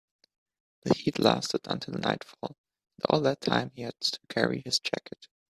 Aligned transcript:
The 0.81 0.95
heat 0.95 1.19
lasted 1.19 1.61
until 1.65 1.93
nightfall, 1.93 2.57
and 2.95 3.05
all 3.07 3.21
that 3.21 3.39
time 3.39 3.69
he 3.75 3.83
had 3.83 4.01
to 4.01 4.19
carry 4.29 4.63
his 4.65 4.79
jacket. 4.79 5.27